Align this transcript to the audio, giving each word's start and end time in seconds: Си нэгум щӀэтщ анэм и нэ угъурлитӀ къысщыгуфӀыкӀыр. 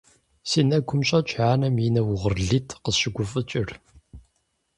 Си 0.49 0.59
нэгум 0.69 1.01
щӀэтщ 1.07 1.31
анэм 1.51 1.75
и 1.85 1.89
нэ 1.93 2.01
угъурлитӀ 2.11 2.75
къысщыгуфӀыкӀыр. 2.83 3.69